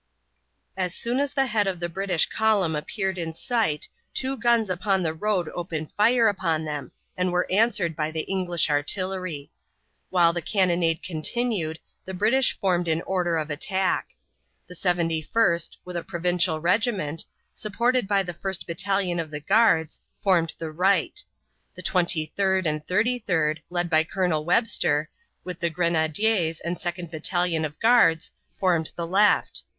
[0.75, 5.03] As soon as the head of the British column appeared in sight two guns upon
[5.03, 9.51] the road opened fire upon them and were answered by the English artillery.
[10.09, 14.15] While the cannonade continued the British formed in order of attack.
[14.65, 19.99] The Seventy first, with a provincial regiment, supported by the first battalion of the guards,
[20.23, 21.23] formed the right;
[21.75, 25.11] the Twenty third and Thirty third, led by Colonel Webster,
[25.43, 29.61] with the grenadiers and second battalion of guards, formed the left.